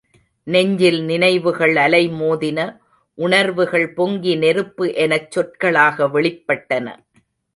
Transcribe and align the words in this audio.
நெஞ்சில் 0.47 1.03
நினைவுகள் 1.03 1.75
அலைமோதின, 1.75 2.59
உணர்வுகள் 3.17 3.93
பொங்கி 3.93 4.35
நெருப்பு 4.35 4.85
எனச் 4.95 5.31
சொற்களாக 5.31 6.07
வெளிப்பட்டன. 6.07 6.87